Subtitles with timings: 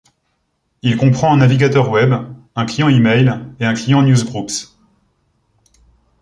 [0.81, 2.15] Il comprend un navigateur web,
[2.55, 4.75] un client e-mail et un client newsgroups.